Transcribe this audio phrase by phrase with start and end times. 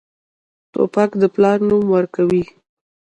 [0.71, 2.43] توپک د پلار نوم ورکوي.